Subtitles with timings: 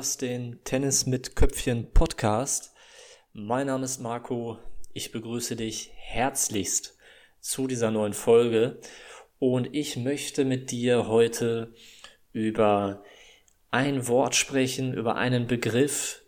[0.00, 2.72] Hörst den Tennis mit Köpfchen Podcast.
[3.34, 4.56] Mein Name ist Marco.
[4.94, 6.96] Ich begrüße dich herzlichst
[7.42, 8.80] zu dieser neuen Folge
[9.38, 11.74] und ich möchte mit dir heute
[12.32, 13.04] über
[13.70, 16.22] ein Wort sprechen, über einen Begriff,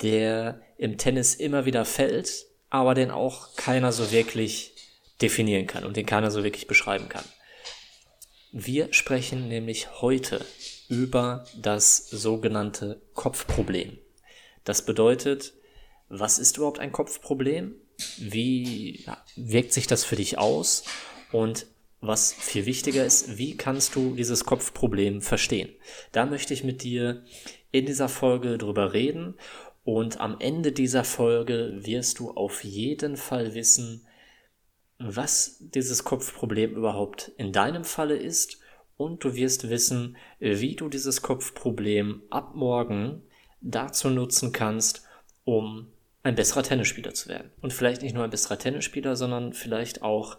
[0.00, 4.72] der im Tennis immer wieder fällt, aber den auch keiner so wirklich
[5.20, 7.24] definieren kann und den keiner so wirklich beschreiben kann.
[8.52, 10.42] Wir sprechen nämlich heute
[10.92, 13.96] über das sogenannte Kopfproblem.
[14.62, 15.54] Das bedeutet,
[16.10, 17.74] was ist überhaupt ein Kopfproblem?
[18.18, 20.84] Wie wirkt sich das für dich aus?
[21.32, 21.66] Und
[22.02, 25.70] was viel wichtiger ist, wie kannst du dieses Kopfproblem verstehen?
[26.12, 27.24] Da möchte ich mit dir
[27.70, 29.36] in dieser Folge drüber reden
[29.84, 34.06] und am Ende dieser Folge wirst du auf jeden Fall wissen,
[34.98, 38.61] was dieses Kopfproblem überhaupt in deinem Falle ist
[39.02, 43.22] und du wirst wissen, wie du dieses Kopfproblem ab morgen
[43.60, 45.06] dazu nutzen kannst,
[45.44, 45.88] um
[46.22, 47.50] ein besserer Tennisspieler zu werden.
[47.60, 50.38] Und vielleicht nicht nur ein besserer Tennisspieler, sondern vielleicht auch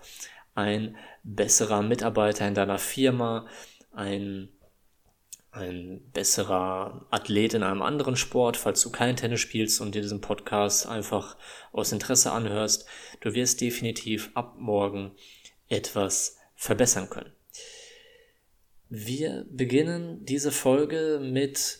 [0.56, 3.48] ein besserer Mitarbeiter in deiner Firma,
[3.92, 4.50] ein,
[5.52, 10.22] ein besserer Athlet in einem anderen Sport, falls du kein Tennis spielst und dir diesen
[10.22, 11.38] Podcast einfach
[11.72, 12.88] aus Interesse anhörst.
[13.20, 15.12] Du wirst definitiv ab morgen
[15.68, 17.34] etwas verbessern können.
[18.96, 21.80] Wir beginnen diese Folge mit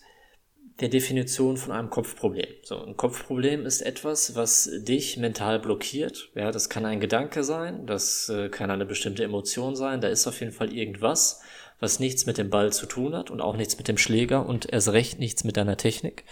[0.80, 2.48] der Definition von einem Kopfproblem.
[2.64, 6.32] So, ein Kopfproblem ist etwas, was dich mental blockiert.
[6.34, 10.26] Ja, das kann ein Gedanke sein, das äh, kann eine bestimmte Emotion sein, da ist
[10.26, 11.44] auf jeden Fall irgendwas,
[11.80, 14.74] was nichts mit dem Ball zu tun hat und auch nichts mit dem Schläger und
[14.74, 16.24] erst recht nichts mit deiner Technik.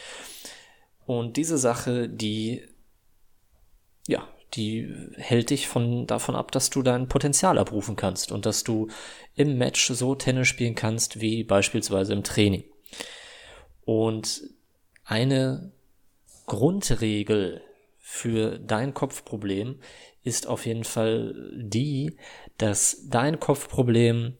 [1.05, 2.63] Und diese Sache, die,
[4.07, 8.63] ja, die hält dich von, davon ab, dass du dein Potenzial abrufen kannst und dass
[8.63, 8.89] du
[9.35, 12.63] im Match so Tennis spielen kannst wie beispielsweise im Training.
[13.85, 14.43] Und
[15.03, 15.71] eine
[16.45, 17.61] Grundregel
[17.99, 19.79] für dein Kopfproblem
[20.23, 22.17] ist auf jeden Fall die,
[22.57, 24.37] dass dein Kopfproblem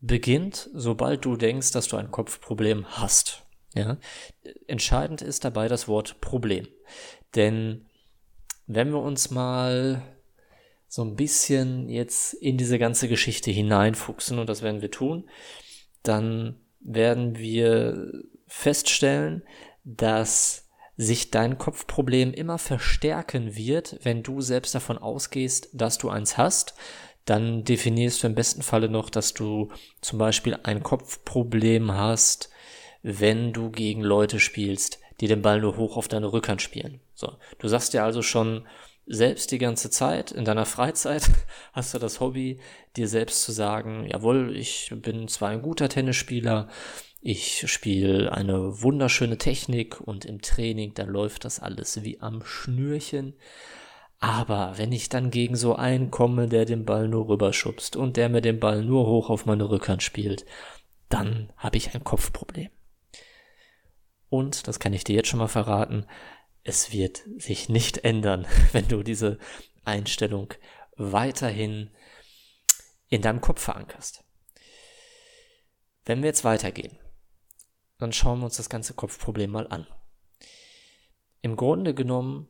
[0.00, 3.44] beginnt, sobald du denkst, dass du ein Kopfproblem hast.
[3.74, 3.98] Ja?
[4.66, 6.66] Entscheidend ist dabei das Wort Problem.
[7.34, 7.87] Denn
[8.68, 10.02] wenn wir uns mal
[10.86, 15.28] so ein bisschen jetzt in diese ganze Geschichte hineinfuchsen, und das werden wir tun,
[16.02, 18.12] dann werden wir
[18.46, 19.42] feststellen,
[19.84, 26.36] dass sich dein Kopfproblem immer verstärken wird, wenn du selbst davon ausgehst, dass du eins
[26.36, 26.74] hast.
[27.24, 32.50] Dann definierst du im besten Falle noch, dass du zum Beispiel ein Kopfproblem hast,
[33.02, 37.00] wenn du gegen Leute spielst, die den Ball nur hoch auf deine Rückhand spielen.
[37.14, 38.66] So, du sagst dir also schon
[39.06, 41.30] selbst die ganze Zeit, in deiner Freizeit
[41.72, 42.60] hast du das Hobby,
[42.96, 46.68] dir selbst zu sagen, jawohl, ich bin zwar ein guter Tennisspieler,
[47.20, 53.34] ich spiele eine wunderschöne Technik und im Training, da läuft das alles wie am Schnürchen.
[54.20, 58.28] Aber wenn ich dann gegen so einen komme, der den Ball nur rüberschubst und der
[58.28, 60.44] mir den Ball nur hoch auf meine Rückhand spielt,
[61.08, 62.68] dann habe ich ein Kopfproblem.
[64.30, 66.06] Und, das kann ich dir jetzt schon mal verraten,
[66.64, 69.38] es wird sich nicht ändern, wenn du diese
[69.84, 70.52] Einstellung
[70.96, 71.90] weiterhin
[73.08, 74.24] in deinem Kopf verankerst.
[76.04, 76.98] Wenn wir jetzt weitergehen,
[77.98, 79.86] dann schauen wir uns das ganze Kopfproblem mal an.
[81.40, 82.48] Im Grunde genommen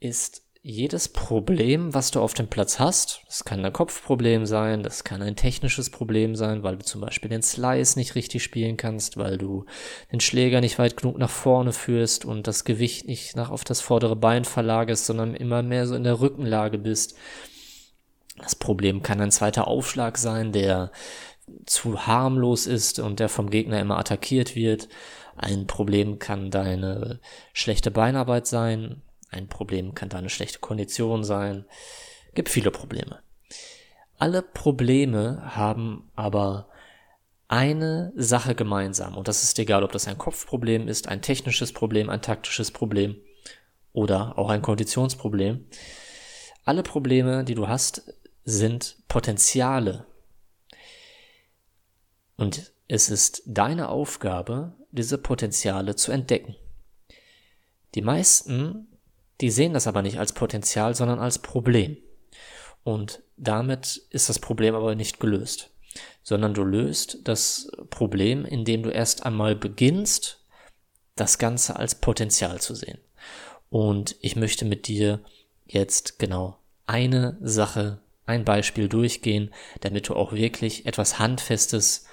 [0.00, 5.02] ist jedes Problem, was du auf dem Platz hast, das kann ein Kopfproblem sein, das
[5.02, 9.16] kann ein technisches Problem sein, weil du zum Beispiel den Slice nicht richtig spielen kannst,
[9.16, 9.64] weil du
[10.12, 13.80] den Schläger nicht weit genug nach vorne führst und das Gewicht nicht nach auf das
[13.80, 17.16] vordere Bein verlagerst, sondern immer mehr so in der Rückenlage bist.
[18.36, 20.92] Das Problem kann ein zweiter Aufschlag sein, der
[21.64, 24.90] zu harmlos ist und der vom Gegner immer attackiert wird.
[25.34, 27.20] Ein Problem kann deine
[27.54, 29.00] schlechte Beinarbeit sein,
[29.30, 31.64] ein Problem kann da eine schlechte Kondition sein.
[32.34, 33.20] Gibt viele Probleme.
[34.18, 36.68] Alle Probleme haben aber
[37.48, 39.16] eine Sache gemeinsam.
[39.16, 43.16] Und das ist egal, ob das ein Kopfproblem ist, ein technisches Problem, ein taktisches Problem
[43.92, 45.66] oder auch ein Konditionsproblem.
[46.64, 48.14] Alle Probleme, die du hast,
[48.44, 50.06] sind Potenziale.
[52.36, 56.56] Und es ist deine Aufgabe, diese Potenziale zu entdecken.
[57.94, 58.97] Die meisten
[59.40, 61.96] die sehen das aber nicht als Potenzial, sondern als Problem.
[62.84, 65.70] Und damit ist das Problem aber nicht gelöst,
[66.22, 70.44] sondern du löst das Problem, indem du erst einmal beginnst,
[71.16, 72.98] das Ganze als Potenzial zu sehen.
[73.70, 75.20] Und ich möchte mit dir
[75.66, 76.56] jetzt genau
[76.86, 82.06] eine Sache, ein Beispiel durchgehen, damit du auch wirklich etwas Handfestes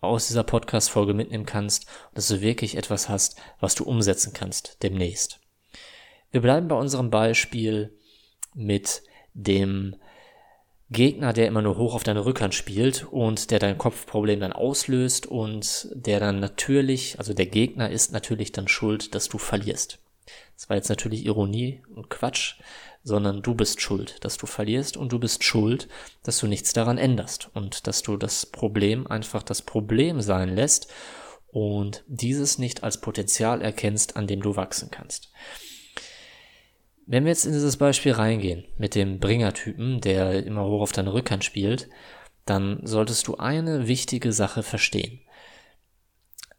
[0.00, 5.39] aus dieser Podcast-Folge mitnehmen kannst dass du wirklich etwas hast, was du umsetzen kannst demnächst.
[6.30, 7.92] Wir bleiben bei unserem Beispiel
[8.54, 9.02] mit
[9.34, 9.96] dem
[10.90, 15.26] Gegner, der immer nur hoch auf deine Rückhand spielt und der dein Kopfproblem dann auslöst
[15.26, 19.98] und der dann natürlich, also der Gegner ist natürlich dann schuld, dass du verlierst.
[20.56, 22.56] Das war jetzt natürlich Ironie und Quatsch,
[23.02, 25.88] sondern du bist schuld, dass du verlierst und du bist schuld,
[26.22, 30.92] dass du nichts daran änderst und dass du das Problem einfach das Problem sein lässt
[31.48, 35.30] und dieses nicht als Potenzial erkennst, an dem du wachsen kannst.
[37.10, 41.12] Wenn wir jetzt in dieses Beispiel reingehen mit dem Bringertypen, der immer hoch auf deine
[41.12, 41.88] Rückhand spielt,
[42.46, 45.18] dann solltest du eine wichtige Sache verstehen.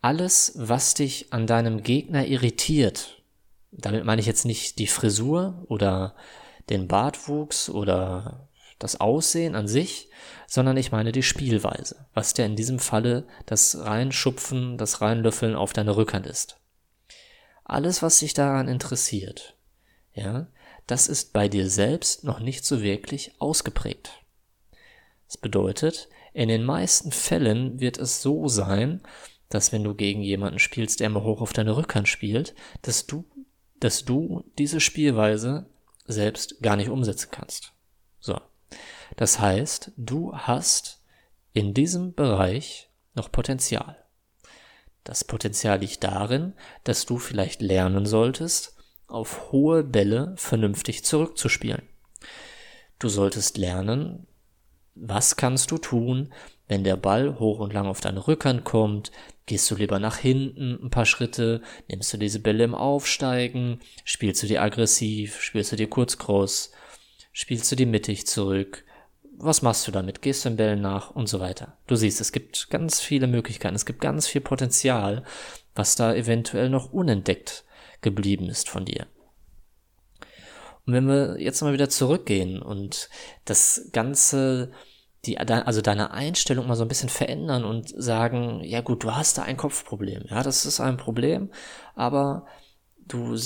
[0.01, 3.23] Alles, was dich an deinem Gegner irritiert,
[3.71, 6.15] damit meine ich jetzt nicht die Frisur oder
[6.69, 10.09] den Bartwuchs oder das Aussehen an sich,
[10.47, 15.71] sondern ich meine die Spielweise, was der in diesem Falle das Reinschupfen, das Reinlöffeln auf
[15.71, 16.57] deine Rückhand ist.
[17.63, 19.55] Alles, was dich daran interessiert,
[20.13, 20.47] ja,
[20.87, 24.11] das ist bei dir selbst noch nicht so wirklich ausgeprägt.
[25.27, 29.01] Das bedeutet, in den meisten Fällen wird es so sein,
[29.49, 33.25] dass wenn du gegen jemanden spielst, der immer hoch auf deine Rückhand spielt, dass du
[33.81, 35.65] dass du diese Spielweise
[36.05, 37.73] selbst gar nicht umsetzen kannst.
[38.19, 38.39] So.
[39.17, 41.03] Das heißt, du hast
[41.51, 43.97] in diesem Bereich noch Potenzial.
[45.03, 46.53] Das Potenzial liegt darin,
[46.83, 48.77] dass du vielleicht lernen solltest,
[49.11, 51.83] auf hohe Bälle vernünftig zurückzuspielen.
[52.99, 54.27] Du solltest lernen,
[54.95, 56.33] was kannst du tun,
[56.67, 59.11] wenn der Ball hoch und lang auf deine Rückhand kommt,
[59.45, 64.43] gehst du lieber nach hinten ein paar Schritte, nimmst du diese Bälle im Aufsteigen, spielst
[64.43, 66.71] du die aggressiv, spielst du die kurz cross,
[67.33, 68.85] spielst du die mittig zurück,
[69.43, 70.21] was machst du damit?
[70.21, 71.75] Gehst du den Bällen nach und so weiter.
[71.87, 75.23] Du siehst, es gibt ganz viele Möglichkeiten, es gibt ganz viel Potenzial,
[75.73, 77.65] was da eventuell noch unentdeckt
[78.01, 79.07] geblieben ist von dir.
[80.85, 83.09] Und wenn wir jetzt mal wieder zurückgehen und
[83.45, 84.71] das Ganze
[85.25, 89.37] die, also deine Einstellung mal so ein bisschen verändern und sagen, ja gut, du hast
[89.37, 90.25] da ein Kopfproblem.
[90.29, 91.51] Ja, das ist ein Problem,
[91.95, 92.47] aber
[92.97, 93.37] du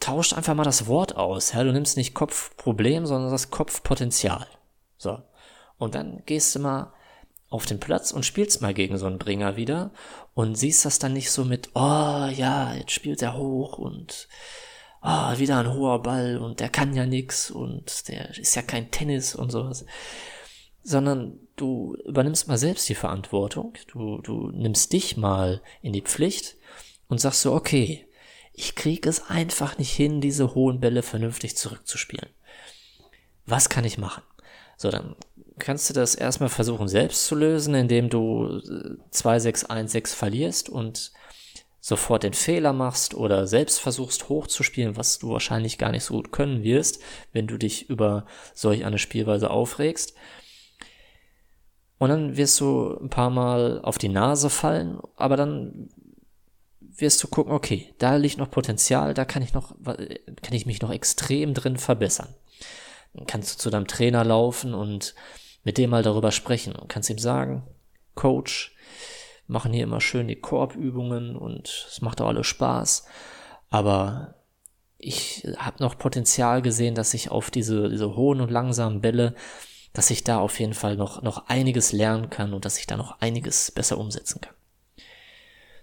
[0.00, 1.52] tauscht einfach mal das Wort aus.
[1.52, 4.46] Ja, du nimmst nicht Kopfproblem, sondern das Kopfpotenzial.
[4.98, 5.18] So.
[5.78, 6.92] Und dann gehst du mal
[7.52, 9.92] auf den Platz und spielst mal gegen so einen Bringer wieder
[10.34, 14.28] und siehst das dann nicht so mit, oh ja, jetzt spielt er hoch und
[15.02, 18.90] oh, wieder ein hoher Ball und der kann ja nix und der ist ja kein
[18.90, 19.84] Tennis und sowas
[20.82, 26.56] sondern du übernimmst mal selbst die Verantwortung, du, du nimmst dich mal in die Pflicht
[27.08, 28.06] und sagst so, okay,
[28.52, 32.28] ich krieg es einfach nicht hin, diese hohen Bälle vernünftig zurückzuspielen.
[33.46, 34.22] Was kann ich machen?
[34.82, 35.14] So, dann
[35.60, 38.60] kannst du das erstmal versuchen selbst zu lösen, indem du
[39.12, 41.12] 2-6-1-6 äh, verlierst und
[41.78, 46.32] sofort den Fehler machst oder selbst versuchst hochzuspielen, was du wahrscheinlich gar nicht so gut
[46.32, 47.00] können wirst,
[47.32, 50.14] wenn du dich über solch eine Spielweise aufregst.
[51.98, 55.90] Und dann wirst du ein paar Mal auf die Nase fallen, aber dann
[56.80, 60.82] wirst du gucken, okay, da liegt noch Potenzial, da kann ich noch, kann ich mich
[60.82, 62.34] noch extrem drin verbessern.
[63.26, 65.14] Kannst du zu deinem Trainer laufen und
[65.64, 67.62] mit dem mal darüber sprechen und kannst ihm sagen,
[68.14, 68.74] Coach,
[69.46, 73.06] machen hier immer schön die Korbübungen und es macht auch alles Spaß,
[73.70, 74.34] aber
[74.98, 79.34] ich habe noch Potenzial gesehen, dass ich auf diese, diese hohen und langsamen Bälle
[79.92, 82.96] dass ich da auf jeden Fall noch, noch einiges lernen kann und dass ich da
[82.96, 84.54] noch einiges besser umsetzen kann.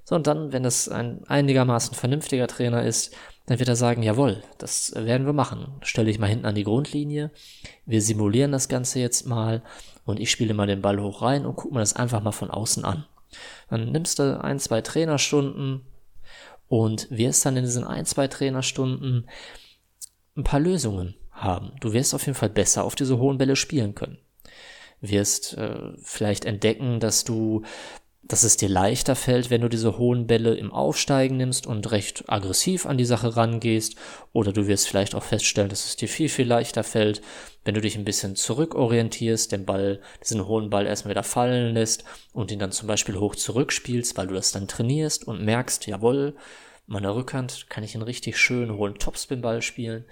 [0.03, 3.15] So, und dann, wenn das ein einigermaßen vernünftiger Trainer ist,
[3.49, 5.73] dann wird er sagen, jawohl, das werden wir machen.
[5.81, 7.31] Stelle ich mal hinten an die Grundlinie,
[7.87, 9.63] wir simulieren das Ganze jetzt mal
[10.05, 12.51] und ich spiele mal den Ball hoch rein und guck mir das einfach mal von
[12.51, 13.05] außen an.
[13.71, 15.81] Dann nimmst du ein, zwei Trainerstunden
[16.67, 19.27] und wirst dann in diesen ein, zwei Trainerstunden
[20.37, 21.71] ein paar Lösungen haben.
[21.79, 24.19] Du wirst auf jeden Fall besser auf diese hohen Bälle spielen können.
[25.01, 27.63] Wirst äh, vielleicht entdecken, dass du,
[28.21, 32.25] dass es dir leichter fällt, wenn du diese hohen Bälle im Aufsteigen nimmst und recht
[32.27, 33.95] aggressiv an die Sache rangehst.
[34.33, 37.21] Oder du wirst vielleicht auch feststellen, dass es dir viel, viel leichter fällt,
[37.63, 42.03] wenn du dich ein bisschen zurückorientierst, den Ball, diesen hohen Ball erstmal wieder fallen lässt
[42.33, 46.35] und ihn dann zum Beispiel hoch zurückspielst, weil du das dann trainierst und merkst, jawohl,
[46.87, 50.05] meiner Rückhand kann ich einen richtig schönen hohen Topspin-Ball spielen.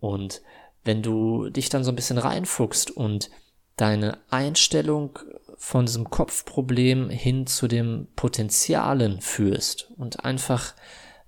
[0.00, 0.42] Und
[0.84, 3.30] wenn du dich dann so ein bisschen reinfuchst und
[3.76, 5.18] deine Einstellung
[5.56, 10.74] von diesem Kopfproblem hin zu dem Potenzialen führst und einfach,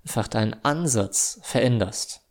[0.05, 2.21] einfach deinen Ansatz veränderst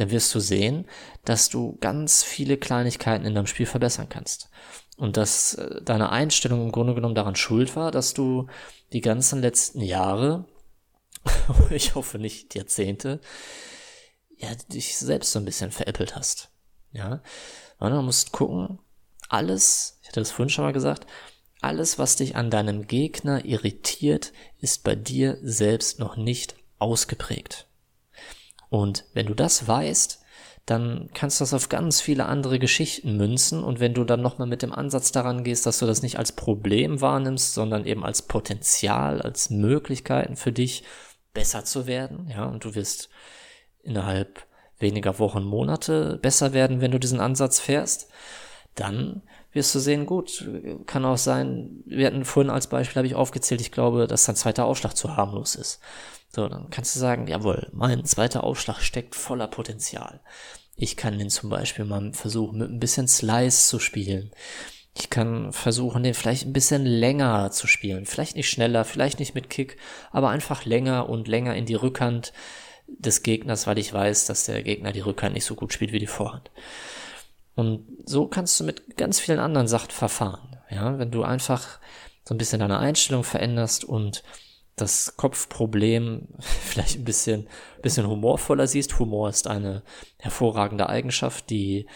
[0.00, 0.86] dann wirst du sehen,
[1.26, 4.48] dass du ganz viele Kleinigkeiten in deinem Spiel verbessern kannst.
[4.96, 8.46] Und dass äh, deine Einstellung im Grunde genommen daran schuld war, dass du
[8.94, 10.46] die ganzen letzten Jahre,
[11.70, 13.20] ich hoffe nicht Jahrzehnte,
[14.38, 16.50] ja, dich selbst so ein bisschen veräppelt hast.
[16.92, 17.22] Ja,
[17.78, 18.78] du musst gucken,
[19.30, 21.06] alles, ich hatte das vorhin schon mal gesagt,
[21.62, 27.66] alles, was dich an deinem Gegner irritiert, ist bei dir selbst noch nicht ausgeprägt.
[28.70, 30.20] Und wenn du das weißt,
[30.66, 34.46] dann kannst du das auf ganz viele andere Geschichten münzen und wenn du dann nochmal
[34.46, 38.22] mit dem Ansatz daran gehst, dass du das nicht als Problem wahrnimmst, sondern eben als
[38.22, 40.84] Potenzial, als Möglichkeiten für dich
[41.32, 43.08] besser zu werden, ja, und du wirst
[43.82, 44.46] innerhalb
[44.78, 48.08] weniger Wochen, Monate besser werden, wenn du diesen Ansatz fährst,
[48.74, 49.22] dann
[49.52, 50.48] wirst du sehen, gut,
[50.86, 54.36] kann auch sein, wir hatten vorhin als Beispiel, habe ich aufgezählt, ich glaube, dass dein
[54.36, 55.80] zweiter Aufschlag zu harmlos ist.
[56.34, 60.20] So, dann kannst du sagen, jawohl, mein zweiter Aufschlag steckt voller Potenzial.
[60.76, 64.30] Ich kann den zum Beispiel mal versuchen, mit ein bisschen Slice zu spielen.
[64.96, 68.06] Ich kann versuchen, den vielleicht ein bisschen länger zu spielen.
[68.06, 69.76] Vielleicht nicht schneller, vielleicht nicht mit Kick,
[70.10, 72.32] aber einfach länger und länger in die Rückhand
[72.86, 75.98] des Gegners, weil ich weiß, dass der Gegner die Rückhand nicht so gut spielt wie
[75.98, 76.50] die Vorhand.
[77.54, 80.56] Und so kannst du mit ganz vielen anderen Sachen verfahren.
[80.70, 81.80] Ja, wenn du einfach
[82.24, 84.22] so ein bisschen deine Einstellung veränderst und
[84.76, 87.48] das Kopfproblem vielleicht ein bisschen,
[87.82, 88.98] bisschen humorvoller siehst.
[88.98, 89.82] Humor ist eine
[90.18, 91.86] hervorragende Eigenschaft, die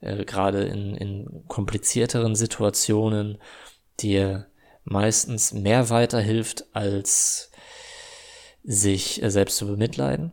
[0.00, 3.38] äh, gerade in, in komplizierteren Situationen
[4.00, 4.46] dir
[4.84, 7.50] meistens mehr weiterhilft, als
[8.62, 10.32] sich äh, selbst zu bemitleiden.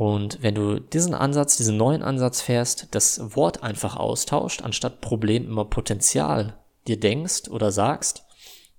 [0.00, 5.44] Und wenn du diesen Ansatz, diesen neuen Ansatz fährst, das Wort einfach austauscht, anstatt Problem
[5.44, 8.24] immer Potenzial dir denkst oder sagst,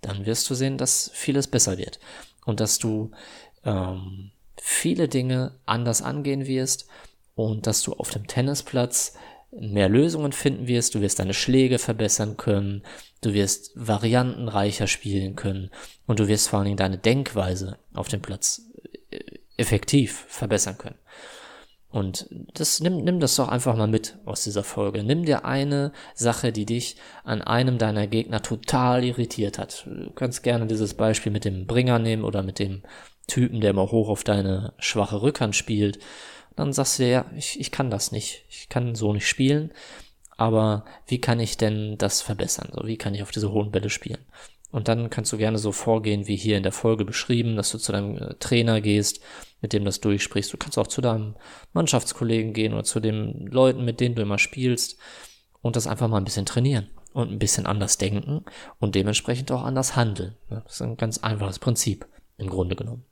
[0.02, 2.00] dann wirst du sehen, dass vieles besser wird.
[2.48, 3.12] Und dass du
[3.64, 6.88] ähm, viele Dinge anders angehen wirst
[7.36, 9.14] und dass du auf dem Tennisplatz
[9.52, 12.82] mehr Lösungen finden wirst, du wirst deine Schläge verbessern können,
[13.22, 15.70] du wirst variantenreicher spielen können.
[16.08, 18.64] Und du wirst vor allen Dingen deine Denkweise auf dem Platz
[19.12, 19.20] äh,
[19.62, 20.98] effektiv verbessern können.
[21.90, 25.04] Und das, nimm, nimm das doch einfach mal mit aus dieser Folge.
[25.04, 29.86] Nimm dir eine Sache, die dich an einem deiner Gegner total irritiert hat.
[29.86, 32.84] Du kannst gerne dieses Beispiel mit dem Bringer nehmen oder mit dem
[33.28, 36.00] Typen, der immer hoch auf deine schwache Rückhand spielt.
[36.56, 38.46] Dann sagst du dir, ja, ich, ich kann das nicht.
[38.50, 39.72] Ich kann so nicht spielen.
[40.38, 42.70] Aber wie kann ich denn das verbessern?
[42.74, 44.26] So, wie kann ich auf diese hohen Bälle spielen?
[44.72, 47.78] Und dann kannst du gerne so vorgehen, wie hier in der Folge beschrieben, dass du
[47.78, 49.22] zu deinem äh, Trainer gehst,
[49.60, 50.52] mit dem das durchsprichst.
[50.54, 51.36] Du kannst auch zu deinem
[51.74, 54.98] Mannschaftskollegen gehen oder zu den Leuten, mit denen du immer spielst
[55.62, 58.46] und das einfach mal ein bisschen trainieren und ein bisschen anders denken
[58.80, 60.36] und dementsprechend auch anders handeln.
[60.50, 63.06] Das ist ein ganz einfaches Prinzip im Grunde genommen.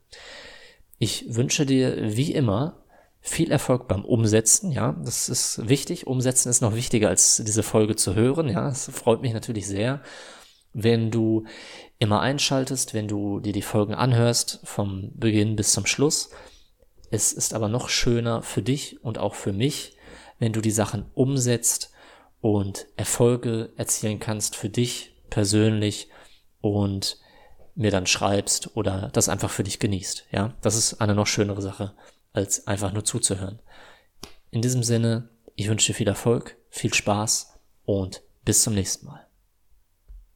[0.98, 2.82] Ich wünsche dir wie immer
[3.20, 6.06] viel Erfolg beim Umsetzen, ja, das ist wichtig.
[6.06, 10.02] Umsetzen ist noch wichtiger als diese Folge zu hören, ja, das freut mich natürlich sehr
[10.72, 11.44] wenn du
[11.98, 16.30] immer einschaltest, wenn du dir die Folgen anhörst, vom Beginn bis zum Schluss.
[17.10, 19.96] Es ist aber noch schöner für dich und auch für mich,
[20.38, 21.92] wenn du die Sachen umsetzt
[22.40, 26.08] und Erfolge erzielen kannst für dich persönlich
[26.60, 27.18] und
[27.74, 30.26] mir dann schreibst oder das einfach für dich genießt.
[30.32, 31.94] Ja, das ist eine noch schönere Sache,
[32.32, 33.60] als einfach nur zuzuhören.
[34.50, 39.29] In diesem Sinne, ich wünsche dir viel Erfolg, viel Spaß und bis zum nächsten Mal.